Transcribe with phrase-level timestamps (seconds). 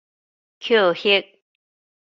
[0.59, 1.37] 抾獲